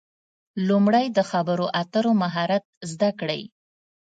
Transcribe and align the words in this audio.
لومړی 0.67 1.05
د 1.17 1.19
خبرو 1.29 1.65
اترو 1.81 2.11
مهارت 2.21 2.63
زده 2.91 3.09
کړئ. 3.19 3.41